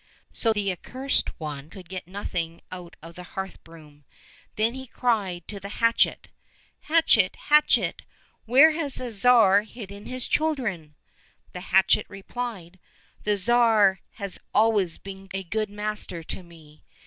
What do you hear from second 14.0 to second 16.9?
has always been a good master to me.